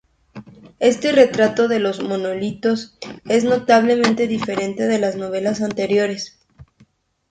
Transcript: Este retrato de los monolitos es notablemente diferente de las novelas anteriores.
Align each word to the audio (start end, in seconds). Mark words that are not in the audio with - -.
Este 0.79 1.11
retrato 1.11 1.67
de 1.67 1.77
los 1.77 2.01
monolitos 2.01 2.97
es 3.25 3.43
notablemente 3.43 4.25
diferente 4.25 4.87
de 4.87 4.97
las 4.97 5.15
novelas 5.15 5.61
anteriores. 5.61 6.39